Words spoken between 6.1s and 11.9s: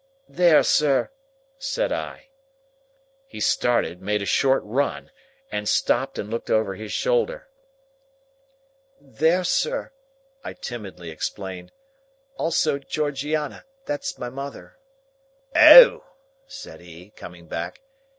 and looked over his shoulder. "There, sir!" I timidly explained.